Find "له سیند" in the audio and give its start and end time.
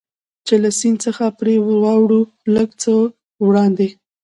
0.63-0.97